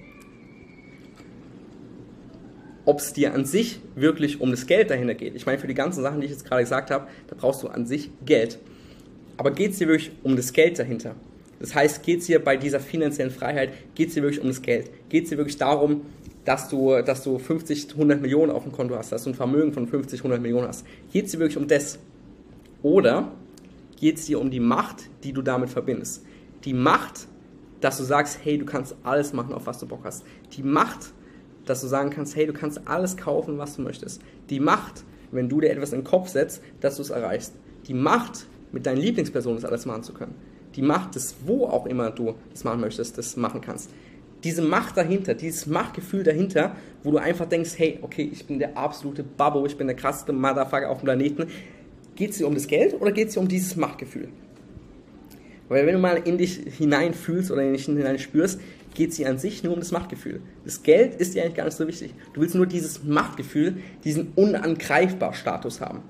[2.88, 5.34] ob es dir an sich wirklich um das Geld dahinter geht.
[5.34, 7.68] Ich meine, für die ganzen Sachen, die ich jetzt gerade gesagt habe, da brauchst du
[7.68, 8.58] an sich Geld.
[9.36, 11.14] Aber geht es dir wirklich um das Geld dahinter?
[11.60, 14.62] Das heißt, geht es dir bei dieser finanziellen Freiheit, geht es dir wirklich um das
[14.62, 14.90] Geld?
[15.10, 16.00] Geht es dir wirklich darum,
[16.46, 19.74] dass du, dass du 50, 100 Millionen auf dem Konto hast, dass du ein Vermögen
[19.74, 20.86] von 50, 100 Millionen hast?
[21.12, 21.98] Geht es dir wirklich um das?
[22.82, 23.32] Oder
[24.00, 26.24] geht es dir um die Macht, die du damit verbindest?
[26.64, 27.26] Die Macht,
[27.82, 30.24] dass du sagst, hey, du kannst alles machen, auf was du Bock hast.
[30.56, 31.12] Die Macht,
[31.68, 34.22] dass du sagen kannst, hey, du kannst alles kaufen, was du möchtest.
[34.50, 37.54] Die Macht, wenn du dir etwas in den Kopf setzt, dass du es erreichst.
[37.86, 40.34] Die Macht, mit deinen Lieblingspersonen das alles machen zu können.
[40.76, 43.90] Die Macht, dass wo auch immer du das machen möchtest, das machen kannst.
[44.44, 48.76] Diese Macht dahinter, dieses Machtgefühl dahinter, wo du einfach denkst, hey, okay, ich bin der
[48.76, 51.46] absolute Babbo, ich bin der krasseste Motherfucker auf dem Planeten.
[52.14, 54.28] Geht es dir um das Geld oder geht es dir um dieses Machtgefühl?
[55.68, 58.60] Weil wenn du mal in dich hineinfühlst oder in dich hinein spürst,
[58.98, 60.40] geht es dir an sich nur um das Machtgefühl.
[60.64, 62.12] Das Geld ist dir eigentlich gar nicht so wichtig.
[62.34, 66.00] Du willst nur dieses Machtgefühl, diesen unangreifbar Status haben.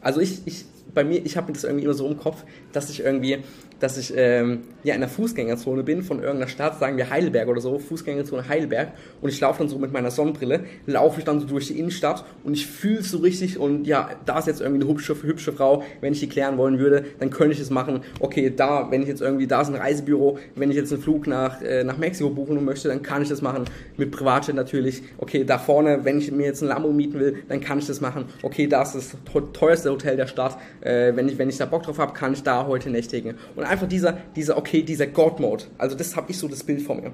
[0.00, 2.88] Also ich, ich bei mir, ich habe mir das irgendwie immer so im Kopf, dass
[2.88, 3.40] ich irgendwie
[3.80, 7.60] dass ich ähm, ja, in der Fußgängerzone bin von irgendeiner Stadt, sagen wir Heidelberg oder
[7.60, 11.46] so, Fußgängerzone Heidelberg und ich laufe dann so mit meiner Sonnenbrille, laufe ich dann so
[11.46, 14.90] durch die Innenstadt und ich fühle so richtig und ja, da ist jetzt irgendwie eine
[14.90, 18.00] hübsche, hübsche Frau, wenn ich die klären wollen würde, dann könnte ich es machen.
[18.20, 21.26] Okay, da, wenn ich jetzt irgendwie, da ist ein Reisebüro, wenn ich jetzt einen Flug
[21.26, 23.64] nach, äh, nach Mexiko buchen möchte, dann kann ich das machen.
[23.96, 25.02] Mit Privatjet natürlich.
[25.18, 28.00] Okay, da vorne, wenn ich mir jetzt ein Lambo mieten will, dann kann ich das
[28.00, 28.26] machen.
[28.42, 29.16] Okay, da ist das
[29.52, 30.56] teuerste Hotel der Stadt.
[30.80, 33.34] Äh, wenn, ich, wenn ich da Bock drauf habe, kann ich da heute nächtigen.
[33.54, 35.64] Und einfach dieser, dieser okay, dieser God-Mode.
[35.78, 37.12] Also das habe ich so das Bild vor mir.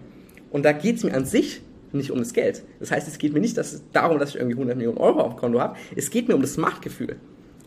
[0.51, 1.63] Und da geht es mir an sich
[1.93, 2.63] nicht um das Geld.
[2.81, 5.35] Das heißt, es geht mir nicht dass darum, dass ich irgendwie 100 Millionen Euro auf
[5.35, 5.77] dem Konto habe.
[5.95, 7.17] Es geht mir um das Machtgefühl.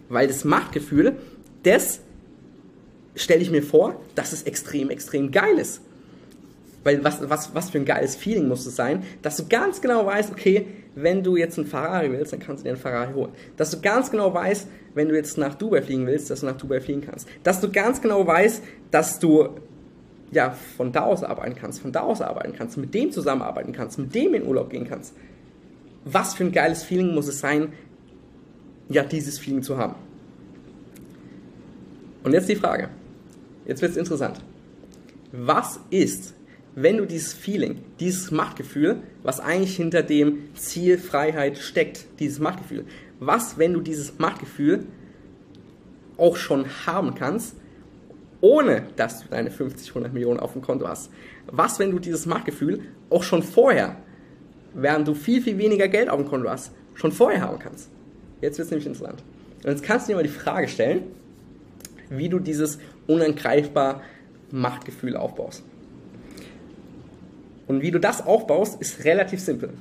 [0.09, 1.15] Weil das Machtgefühl,
[1.63, 1.99] das
[3.15, 5.81] stelle ich mir vor, dass es extrem, extrem geil ist.
[6.85, 10.05] Weil was, was, was für ein geiles Feeling muss es sein, dass du ganz genau
[10.05, 13.31] weißt, okay, wenn du jetzt einen Ferrari willst, dann kannst du dir einen Ferrari holen.
[13.57, 16.57] Dass du ganz genau weißt, wenn du jetzt nach Dubai fliegen willst, dass du nach
[16.57, 17.27] Dubai fliegen kannst.
[17.41, 19.49] Dass du ganz genau weißt, dass du
[20.31, 23.97] ja, von da aus arbeiten kannst, von da aus arbeiten kannst, mit dem zusammenarbeiten kannst,
[23.97, 25.15] mit dem in Urlaub gehen kannst.
[26.03, 27.73] Was für ein geiles Feeling muss es sein,
[28.89, 29.95] ja, dieses Feeling zu haben.
[32.23, 32.89] Und jetzt die Frage.
[33.65, 34.39] Jetzt wird es interessant.
[35.31, 36.35] Was ist,
[36.75, 42.85] wenn du dieses Feeling, dieses Machtgefühl, was eigentlich hinter dem Ziel Freiheit steckt, dieses Machtgefühl,
[43.19, 44.85] was, wenn du dieses Machtgefühl
[46.17, 47.55] auch schon haben kannst,
[48.41, 51.09] ohne dass du deine 50, 100 Millionen auf dem Konto hast?
[51.47, 53.95] Was, wenn du dieses Machtgefühl auch schon vorher,
[54.73, 57.89] während du viel, viel weniger Geld auf dem Konto hast, schon vorher haben kannst?
[58.41, 59.23] Jetzt wird es nämlich interessant.
[59.63, 61.03] Und jetzt kannst du dir mal die Frage stellen,
[62.09, 64.01] wie du dieses unangreifbar
[64.51, 65.63] Machtgefühl aufbaust.
[67.67, 69.71] Und wie du das aufbaust, ist relativ simpel.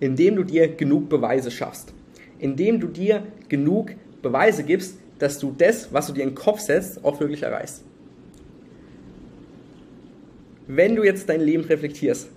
[0.00, 1.92] Indem du dir genug Beweise schaffst.
[2.38, 6.60] Indem du dir genug Beweise gibst, dass du das, was du dir in den Kopf
[6.60, 7.84] setzt, auch wirklich erreichst.
[10.66, 12.28] Wenn du jetzt dein Leben reflektierst,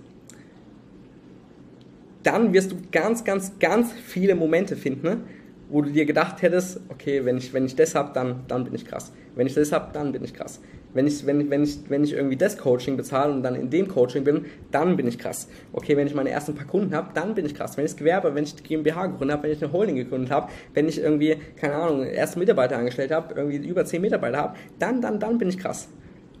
[2.22, 5.22] dann wirst du ganz, ganz, ganz viele Momente finden,
[5.68, 8.74] wo du dir gedacht hättest, okay, wenn ich, wenn ich das habe, dann, dann bin
[8.74, 9.12] ich krass.
[9.34, 10.60] Wenn ich das habe, dann bin ich krass.
[10.94, 13.88] Wenn ich, wenn, wenn, ich, wenn ich irgendwie das Coaching bezahle und dann in dem
[13.88, 15.48] Coaching bin, dann bin ich krass.
[15.72, 17.76] Okay, wenn ich meine ersten paar Kunden habe, dann bin ich krass.
[17.76, 20.30] Wenn ich das Gewerbe, wenn ich die GmbH gegründet habe, wenn ich eine Holding gegründet
[20.30, 24.56] habe, wenn ich irgendwie, keine Ahnung, erste Mitarbeiter angestellt habe, irgendwie über zehn Mitarbeiter habe,
[24.78, 25.88] dann, dann, dann bin ich krass.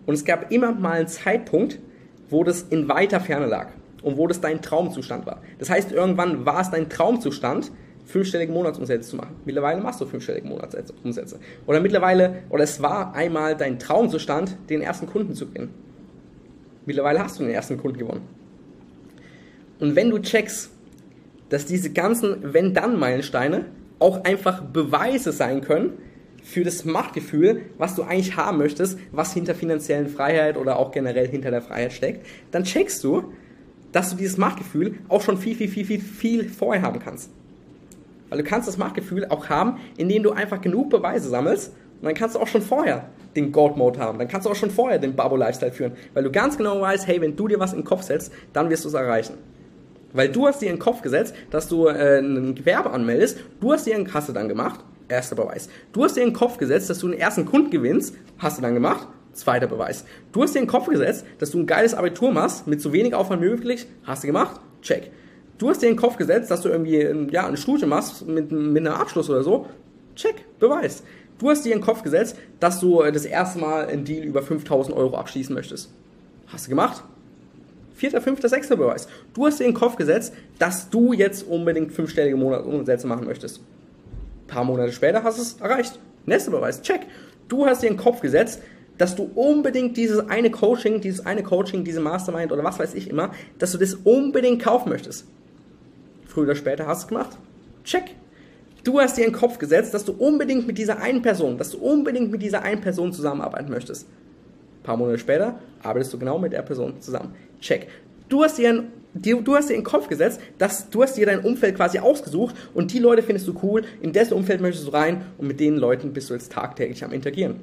[0.06, 1.80] Und es gab immer mal einen Zeitpunkt,
[2.30, 3.68] wo das in weiter Ferne lag
[4.02, 5.42] und wo das dein Traumzustand war.
[5.58, 7.72] Das heißt, irgendwann war es dein Traumzustand,
[8.06, 9.36] fünfstellige Monatsumsätze zu machen.
[9.44, 11.38] Mittlerweile machst du fünfstellige Monatsumsätze.
[11.66, 15.74] Oder mittlerweile, oder es war einmal dein Traumzustand, den ersten Kunden zu gewinnen.
[16.86, 18.22] Mittlerweile hast du den ersten Kunden gewonnen.
[19.80, 20.70] Und wenn du checkst,
[21.48, 23.66] dass diese ganzen Wenn-Dann-Meilensteine
[23.98, 25.94] auch einfach Beweise sein können
[26.42, 31.26] für das Machtgefühl, was du eigentlich haben möchtest, was hinter finanziellen Freiheit oder auch generell
[31.26, 33.32] hinter der Freiheit steckt, dann checkst du,
[33.90, 37.30] dass du dieses Machtgefühl auch schon viel, viel, viel, viel, viel vorher haben kannst.
[38.28, 42.14] Weil du kannst das Machtgefühl auch haben, indem du einfach genug Beweise sammelst und dann
[42.14, 44.18] kannst du auch schon vorher den God-Mode haben.
[44.18, 45.92] Dann kannst du auch schon vorher den Babo-Lifestyle führen.
[46.14, 48.70] Weil du ganz genau weißt, hey, wenn du dir was in den Kopf setzt, dann
[48.70, 49.34] wirst du es erreichen.
[50.12, 53.72] Weil du hast dir in den Kopf gesetzt, dass du äh, ein Gewerbe anmeldest, du
[53.72, 55.68] hast dir einen Kasse dann gemacht, erster Beweis.
[55.92, 58.62] Du hast dir in den Kopf gesetzt, dass du einen ersten Kunden gewinnst, hast du
[58.62, 60.04] dann gemacht, zweiter Beweis.
[60.32, 62.92] Du hast dir in den Kopf gesetzt, dass du ein geiles Abitur machst, mit so
[62.92, 65.10] wenig Aufwand möglich, hast du gemacht, check.
[65.58, 68.52] Du hast dir in den Kopf gesetzt, dass du irgendwie ja, ein Studium machst mit,
[68.52, 69.66] mit einem Abschluss oder so.
[70.14, 71.02] Check, Beweis.
[71.38, 74.24] Du hast dir in den Kopf gesetzt, dass du äh, das erste Mal einen Deal
[74.24, 75.90] über 5000 Euro abschließen möchtest.
[76.46, 77.02] Hast du gemacht?
[77.94, 79.08] Vierter, fünfter, sechster Beweis.
[79.34, 83.58] Du hast dir in den Kopf gesetzt, dass du jetzt unbedingt fünfstellige Monatsumsätze machen möchtest.
[83.58, 85.98] Ein paar Monate später hast du es erreicht.
[86.26, 86.82] Nächster Beweis.
[86.82, 87.00] Check.
[87.48, 88.60] Du hast dir in den Kopf gesetzt,
[88.98, 93.08] dass du unbedingt dieses eine Coaching, dieses eine Coaching, diese Mastermind oder was weiß ich
[93.08, 95.26] immer, dass du das unbedingt kaufen möchtest.
[96.36, 97.38] Früher oder später hast gemacht.
[97.82, 98.14] Check.
[98.84, 101.70] Du hast dir in den Kopf gesetzt, dass du unbedingt mit dieser einen Person, dass
[101.70, 104.06] du unbedingt mit dieser einen Person zusammenarbeiten möchtest.
[104.06, 107.34] Ein paar Monate später arbeitest du genau mit der Person zusammen.
[107.62, 107.88] Check.
[108.28, 111.24] Du hast dir Du, du hast dir in den Kopf gesetzt, dass du hast dir
[111.24, 114.90] dein Umfeld quasi ausgesucht und die Leute findest du cool, in dessen Umfeld möchtest du
[114.90, 117.60] rein und mit den Leuten bist du jetzt tagtäglich am Interagieren.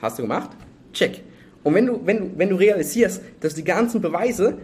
[0.00, 0.48] Hast du gemacht?
[0.94, 1.20] Check.
[1.62, 4.56] Und wenn du, wenn du, wenn du realisierst, dass die ganzen Beweise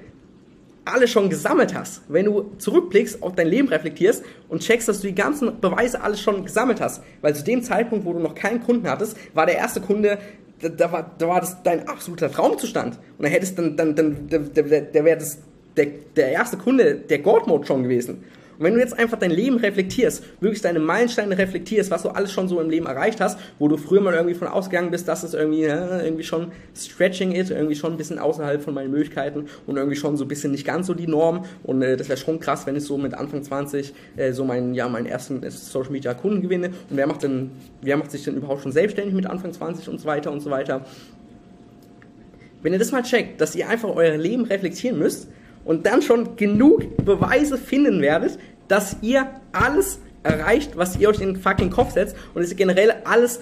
[0.84, 5.08] alle schon gesammelt hast, wenn du zurückblickst, auf dein Leben reflektierst und checkst, dass du
[5.08, 8.62] die ganzen Beweise alles schon gesammelt hast, weil zu dem Zeitpunkt, wo du noch keinen
[8.62, 10.18] Kunden hattest, war der erste Kunde,
[10.60, 12.98] da, da war, da war das dein absoluter Traumzustand.
[13.18, 15.38] Und da hättest dann, dann, dann, der, der, der wäre das
[15.76, 18.24] der, der erste Kunde der God Mode schon gewesen.
[18.60, 22.30] Und wenn du jetzt einfach dein Leben reflektierst, wirklich deine Meilensteine reflektierst, was du alles
[22.30, 25.22] schon so im Leben erreicht hast, wo du früher mal irgendwie von ausgegangen bist, dass
[25.22, 29.46] es irgendwie, äh, irgendwie schon Stretching ist, irgendwie schon ein bisschen außerhalb von meinen Möglichkeiten
[29.66, 31.46] und irgendwie schon so ein bisschen nicht ganz so die Norm.
[31.62, 34.74] Und äh, das wäre schon krass, wenn ich so mit Anfang 20 äh, so meinen,
[34.74, 36.66] ja, meinen ersten äh, Social Media Kunden gewinne.
[36.66, 40.00] Und wer macht denn, wer macht sich denn überhaupt schon selbstständig mit Anfang 20 und
[40.00, 40.84] so weiter und so weiter.
[42.62, 45.28] Wenn ihr das mal checkt, dass ihr einfach euer Leben reflektieren müsst,
[45.64, 51.34] und dann schon genug Beweise finden werdet, dass ihr alles erreicht, was ihr euch in
[51.34, 53.40] den fucking Kopf setzt und dass ihr generell alles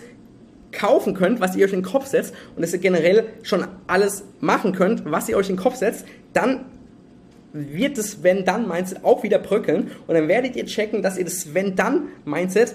[0.73, 4.25] kaufen könnt, was ihr euch in den Kopf setzt und dass ihr generell schon alles
[4.41, 6.67] machen könnt, was ihr euch in den Kopf setzt, dann
[7.53, 12.75] wird das Wenn-Dann-Mindset auch wieder bröckeln und dann werdet ihr checken, dass ihr das Wenn-Dann-Mindset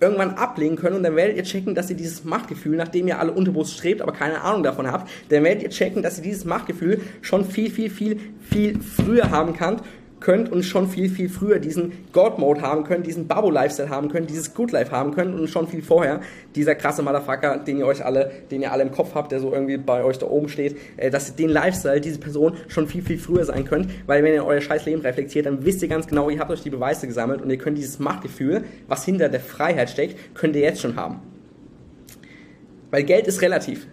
[0.00, 3.32] irgendwann ablegen können und dann werdet ihr checken, dass ihr dieses Machtgefühl, nachdem ihr alle
[3.32, 7.00] unterbewusst strebt, aber keine Ahnung davon habt, dann werdet ihr checken, dass ihr dieses Machtgefühl
[7.20, 9.82] schon viel, viel, viel, viel früher haben könnt
[10.20, 14.54] könnt und schon viel, viel früher diesen God-Mode haben können, diesen Babo-Lifestyle haben können, dieses
[14.54, 16.20] Good Life haben können und schon viel vorher
[16.54, 19.52] dieser krasse Motherfucker, den ihr euch alle, den ihr alle im Kopf habt, der so
[19.52, 23.02] irgendwie bei euch da oben steht, äh, dass ihr den Lifestyle, diese Person schon viel,
[23.02, 26.06] viel früher sein könnt, weil wenn ihr euer scheiß Leben reflektiert, dann wisst ihr ganz
[26.06, 29.40] genau, ihr habt euch die Beweise gesammelt und ihr könnt dieses Machtgefühl, was hinter der
[29.40, 31.20] Freiheit steckt, könnt ihr jetzt schon haben.
[32.90, 33.86] Weil Geld ist relativ.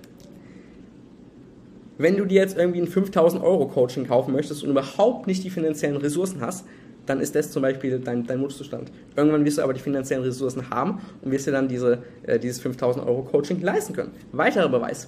[1.97, 5.49] Wenn du dir jetzt irgendwie ein 5000 Euro Coaching kaufen möchtest und überhaupt nicht die
[5.49, 6.65] finanziellen Ressourcen hast,
[7.05, 8.91] dann ist das zum Beispiel dein, dein Wunschzustand.
[9.15, 12.59] Irgendwann wirst du aber die finanziellen Ressourcen haben und wirst dir dann diese, äh, dieses
[12.59, 14.11] 5000 Euro Coaching leisten können.
[14.31, 15.07] Weiterer Beweis.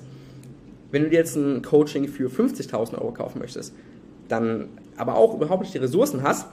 [0.92, 3.74] Wenn du dir jetzt ein Coaching für 50.000 Euro kaufen möchtest,
[4.30, 6.48] dann aber auch überhaupt nicht die Ressourcen hast,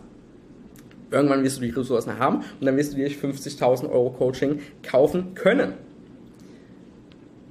[1.10, 5.34] irgendwann wirst du die Ressourcen haben und dann wirst du dir 50.000 Euro Coaching kaufen
[5.34, 5.74] können.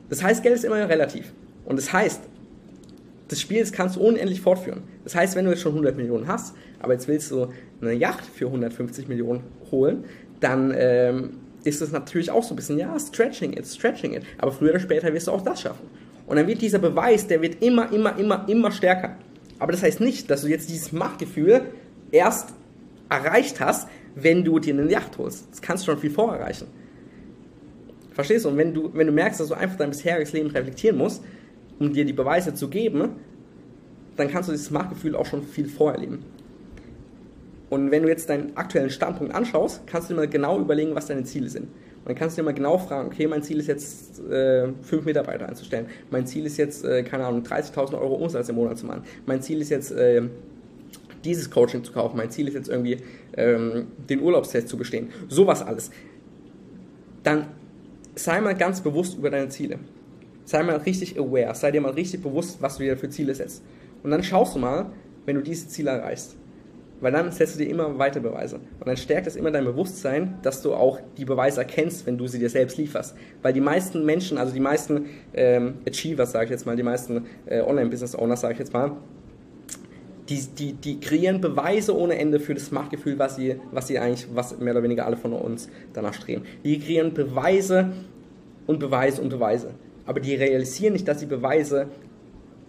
[0.10, 1.32] Das heißt, Geld ist immer relativ.
[1.66, 2.22] Und das heißt,
[3.34, 4.84] das Spiel das kannst du unendlich fortführen.
[5.04, 7.48] Das heißt, wenn du jetzt schon 100 Millionen hast, aber jetzt willst du
[7.82, 9.42] eine Yacht für 150 Millionen
[9.72, 10.06] holen,
[10.40, 11.32] dann ähm,
[11.64, 14.24] ist es natürlich auch so ein bisschen, ja, stretching it, stretching it.
[14.38, 15.88] Aber früher oder später wirst du auch das schaffen.
[16.28, 19.18] Und dann wird dieser Beweis, der wird immer, immer, immer, immer stärker.
[19.60, 21.62] Aber das heißt nicht, dass du jetzt dieses Machtgefühl
[22.12, 22.54] erst
[23.10, 25.48] erreicht hast, wenn du dir eine Yacht holst.
[25.52, 26.68] Das kannst du schon viel vorher erreichen.
[28.14, 28.50] Verstehst du?
[28.50, 31.24] Und wenn du, wenn du merkst, dass du einfach dein bisheriges Leben reflektieren musst,
[31.80, 33.12] um dir die Beweise zu geben,
[34.16, 36.20] dann kannst du dieses Machtgefühl auch schon viel vorher leben.
[37.70, 41.08] Und wenn du jetzt deinen aktuellen Standpunkt anschaust, kannst du dir mal genau überlegen, was
[41.08, 41.64] deine Ziele sind.
[41.64, 45.06] Und dann kannst du dir mal genau fragen, okay, mein Ziel ist jetzt, äh, fünf
[45.06, 45.88] Mitarbeiter einzustellen.
[46.12, 49.04] Mein Ziel ist jetzt, äh, keine Ahnung, 30.000 Euro Umsatz im Monat zu machen.
[49.26, 50.22] Mein Ziel ist jetzt, äh,
[51.24, 52.18] dieses Coaching zu kaufen.
[52.18, 52.98] Mein Ziel ist jetzt irgendwie,
[53.38, 55.10] ähm, den Urlaubstest zu bestehen.
[55.30, 55.90] Sowas alles.
[57.24, 57.48] Dann
[58.16, 59.80] sei mal ganz bewusst über deine Ziele.
[60.46, 61.54] Sei mal richtig aware.
[61.56, 63.64] Sei dir mal richtig bewusst, was du dir für Ziele setzt.
[64.04, 64.88] Und dann schaust du mal,
[65.26, 66.36] wenn du diese Ziele erreichst.
[67.00, 68.58] Weil dann setzt du dir immer weiter Beweise.
[68.80, 72.28] Und dann stärkt es immer dein Bewusstsein, dass du auch die Beweise erkennst, wenn du
[72.28, 73.16] sie dir selbst lieferst.
[73.42, 77.26] Weil die meisten Menschen, also die meisten ähm, Achievers, sage ich jetzt mal, die meisten
[77.46, 78.94] äh, Online-Business-Owners, sage ich jetzt mal,
[80.30, 84.28] die, die, die kreieren Beweise ohne Ende für das Machtgefühl, was sie, was sie eigentlich,
[84.34, 86.44] was mehr oder weniger alle von uns danach streben.
[86.64, 87.92] Die kreieren Beweise
[88.66, 89.72] und Beweise und Beweise.
[90.06, 91.88] Aber die realisieren nicht, dass sie Beweise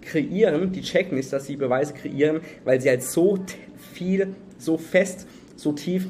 [0.00, 3.38] kreieren, die checken nicht, dass sie Beweise kreieren, weil sie halt so
[3.92, 6.06] viel, so fest, so tief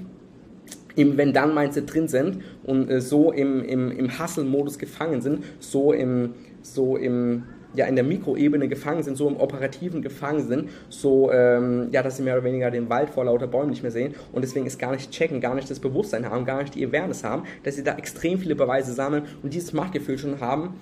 [0.97, 6.35] im Wenn-Dann-Mindset drin sind und äh, so im, im, im Hustle-Modus gefangen sind, so im,
[6.63, 11.89] so im ja, in der Mikroebene gefangen sind, so im Operativen gefangen sind, so, ähm,
[11.91, 14.43] ja, dass sie mehr oder weniger den Wald vor lauter Bäumen nicht mehr sehen und
[14.43, 17.43] deswegen es gar nicht checken, gar nicht das Bewusstsein haben, gar nicht die Awareness haben,
[17.65, 20.75] dass sie da extrem viele Beweise sammeln und dieses Machtgefühl schon haben,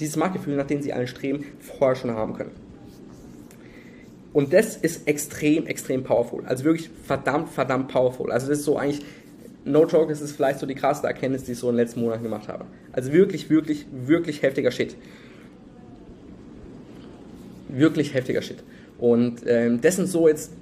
[0.00, 2.50] dieses Machtgefühl, nach dem sie allen streben, vorher schon haben können.
[4.32, 6.44] Und das ist extrem, extrem powerful.
[6.46, 8.30] Also wirklich verdammt, verdammt powerful.
[8.30, 9.04] Also das ist so eigentlich,
[9.64, 12.00] no joke, das ist vielleicht so die krasseste Erkenntnis, die ich so in den letzten
[12.00, 12.66] Monaten gemacht habe.
[12.92, 14.96] Also wirklich, wirklich, wirklich heftiger Shit.
[17.68, 18.62] Wirklich heftiger Shit.
[18.98, 20.52] Und ähm, das sind so jetzt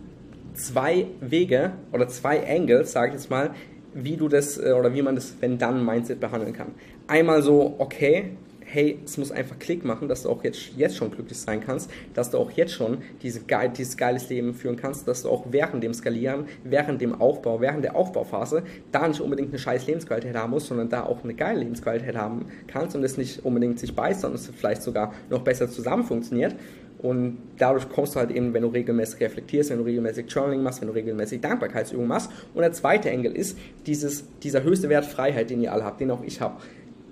[0.55, 3.51] zwei Wege oder zwei Angles, sage ich jetzt mal,
[3.95, 6.69] wie du das äh, oder wie man das Wenn-Dann-Mindset behandeln kann.
[7.09, 8.31] Einmal so, okay,
[8.69, 11.89] hey, es muss einfach Klick machen, dass du auch jetzt, jetzt schon glücklich sein kannst,
[12.15, 13.41] dass du auch jetzt schon diese
[13.79, 17.85] dieses geiles Leben führen kannst, dass du auch während dem Skalieren, während dem Aufbau, während
[17.85, 21.61] der Aufbauphase da nicht unbedingt eine scheiß Lebensqualität haben musst, sondern da auch eine geile
[21.61, 25.71] Lebensqualität haben kannst und es nicht unbedingt sich beißt, sondern es vielleicht sogar noch besser
[25.71, 26.57] zusammen funktioniert.
[26.99, 30.81] Und dadurch kommst du halt eben, wenn du regelmäßig reflektierst, wenn du regelmäßig Journaling machst,
[30.81, 32.31] wenn du regelmäßig Dankbarkeitsübungen machst.
[32.55, 36.11] Und der zweite Engel ist dieses, dieser höchste Wert Freiheit, den ihr alle habt, den
[36.11, 36.57] auch ich habe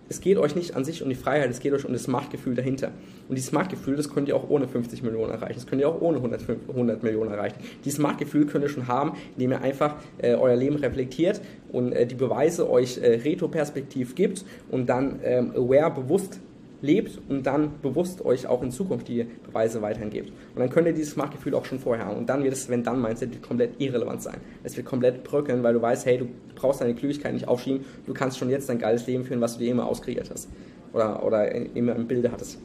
[0.08, 2.54] es geht euch nicht an sich um die Freiheit, es geht euch um das Machtgefühl
[2.54, 2.90] dahinter.
[3.28, 6.00] Und dieses Machtgefühl, das könnt ihr auch ohne 50 Millionen erreichen, das könnt ihr auch
[6.00, 7.56] ohne 100, 100 Millionen erreichen.
[7.84, 11.40] Dieses Machtgefühl könnt ihr schon haben, indem ihr einfach äh, euer Leben reflektiert
[11.72, 16.40] und äh, die Beweise euch äh, retroperspektiv gibt und dann ähm, aware, bewusst
[16.84, 20.28] lebt und dann bewusst euch auch in Zukunft die Beweise weiterhin gebt.
[20.28, 22.18] Und dann könnt ihr dieses Machtgefühl auch schon vorher haben.
[22.18, 24.36] Und dann wird es, wenn dann Mindset, komplett irrelevant sein.
[24.62, 28.12] Es wird komplett bröckeln, weil du weißt, hey, du brauchst deine Klügigkeit nicht aufschieben, du
[28.12, 30.48] kannst schon jetzt dein geiles Leben führen, was du dir immer auskreiert hast.
[30.92, 32.58] Oder, oder immer im Bilde hattest.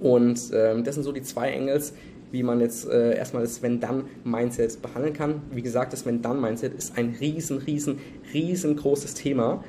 [0.00, 1.92] Und ähm, das sind so die zwei Engels,
[2.32, 5.42] wie man jetzt äh, erstmal das Wenn-Dann-Mindset behandeln kann.
[5.52, 7.98] Wie gesagt, das Wenn-Dann-Mindset ist ein riesen, riesen,
[8.32, 9.62] riesengroßes Thema.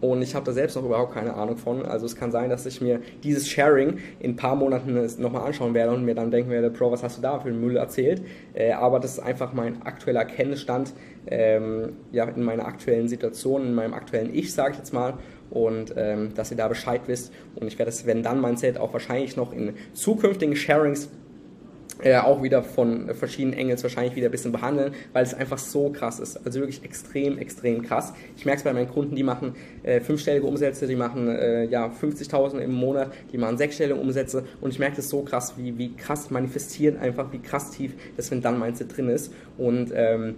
[0.00, 1.84] Und ich habe da selbst noch überhaupt keine Ahnung von.
[1.84, 5.74] Also es kann sein, dass ich mir dieses Sharing in ein paar Monaten nochmal anschauen
[5.74, 8.22] werde und mir dann denken werde, Bro, was hast du da für einen Müll erzählt?
[8.54, 10.92] Äh, aber das ist einfach mein aktueller Kenntnisstand
[11.26, 15.14] ähm, ja, in meiner aktuellen Situation, in meinem aktuellen Ich, sage ich jetzt mal.
[15.50, 17.32] Und ähm, dass ihr da Bescheid wisst.
[17.56, 21.08] Und ich werde das Wenn-Dann-Mindset auch wahrscheinlich noch in zukünftigen Sharings
[22.02, 25.90] äh, auch wieder von verschiedenen Engels wahrscheinlich wieder ein bisschen behandeln, weil es einfach so
[25.90, 26.44] krass ist.
[26.44, 28.12] Also wirklich extrem, extrem krass.
[28.36, 31.86] Ich merke es bei meinen Kunden, die machen äh, fünfstellige Umsätze, die machen äh, ja
[31.86, 35.94] 50.000 im Monat, die machen sechsstellige Umsätze und ich merke das so krass, wie, wie
[35.94, 40.36] krass manifestieren einfach, wie krass tief das wenn dann Mindset drin ist und ähm,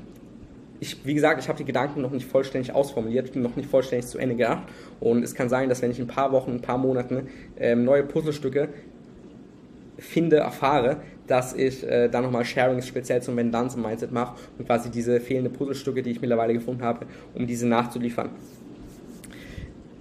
[0.80, 4.18] ich, wie gesagt, ich habe die Gedanken noch nicht vollständig ausformuliert, noch nicht vollständig zu
[4.18, 4.62] Ende gedacht.
[4.98, 7.84] Und es kann sein, dass wenn ich in ein paar Wochen, ein paar Monaten ähm,
[7.84, 8.70] neue Puzzlestücke
[10.00, 15.20] finde, erfahre, dass ich äh, dann nochmal Sharings speziell zum Wenn-Dann-Mindset mache und quasi diese
[15.20, 18.30] fehlenden Puzzlestücke, die ich mittlerweile gefunden habe, um diese nachzuliefern.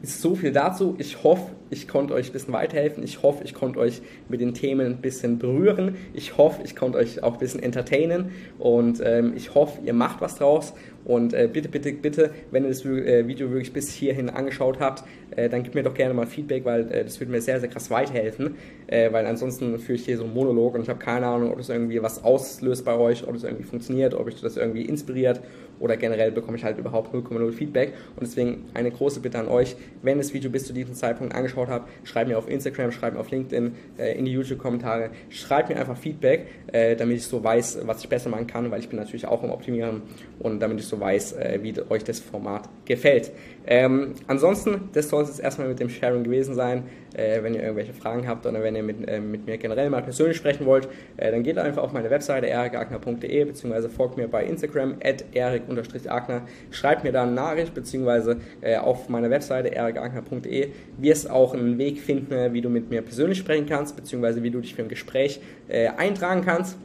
[0.01, 0.95] Ist so viel dazu.
[0.97, 3.03] Ich hoffe, ich konnte euch ein bisschen weiterhelfen.
[3.03, 5.97] Ich hoffe, ich konnte euch mit den Themen ein bisschen berühren.
[6.13, 8.31] Ich hoffe, ich konnte euch auch ein bisschen entertainen.
[8.59, 10.73] Und ähm, ich hoffe, ihr macht was draus.
[11.03, 15.03] Und äh, bitte, bitte, bitte, wenn ihr das äh, Video wirklich bis hierhin angeschaut habt,
[15.35, 17.69] äh, dann gebt mir doch gerne mal Feedback, weil äh, das würde mir sehr, sehr
[17.69, 18.55] krass weiterhelfen.
[18.87, 21.57] Äh, weil ansonsten führe ich hier so einen Monolog und ich habe keine Ahnung, ob
[21.57, 25.41] das irgendwie was auslöst bei euch, ob das irgendwie funktioniert, ob euch das irgendwie inspiriert
[25.79, 27.93] oder generell bekomme ich halt überhaupt 0,0 Feedback.
[28.15, 31.69] Und deswegen eine große Bitte an euch, wenn das Video bis zu diesem Zeitpunkt angeschaut
[31.69, 35.77] habt, schreibt mir auf Instagram, schreibt mir auf LinkedIn, äh, in die YouTube-Kommentare, schreibt mir
[35.77, 38.99] einfach Feedback, äh, damit ich so weiß, was ich besser machen kann, weil ich bin
[38.99, 40.01] natürlich auch im Optimieren
[40.39, 43.31] und damit ich so weiß, wie euch das Format gefällt.
[43.71, 46.85] Ähm, ansonsten, das soll es erstmal mit dem Sharing gewesen sein.
[47.13, 50.01] Äh, wenn ihr irgendwelche Fragen habt oder wenn ihr mit, äh, mit mir generell mal
[50.01, 54.43] persönlich sprechen wollt, äh, dann geht einfach auf meine Webseite erikagner.de beziehungsweise folgt mir bei
[54.43, 56.41] Instagram at erik-agner.
[56.71, 61.99] Schreibt mir da eine Nachricht beziehungsweise äh, auf meiner Webseite erikagner.de wirst auch einen Weg
[61.99, 65.41] finden, wie du mit mir persönlich sprechen kannst beziehungsweise wie du dich für ein Gespräch
[65.67, 66.75] äh, eintragen kannst.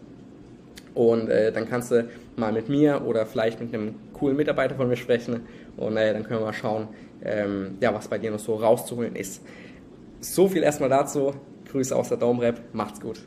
[0.93, 4.89] Und äh, dann kannst du mal mit mir oder vielleicht mit einem coolen Mitarbeiter von
[4.89, 5.41] mir sprechen
[5.77, 6.89] und äh, dann können wir mal schauen,
[7.23, 9.43] ähm, ja, was bei dir noch so rauszuholen ist.
[10.21, 11.35] So viel erstmal dazu.
[11.71, 12.61] Grüße aus der Domrep.
[12.73, 13.21] Macht's gut.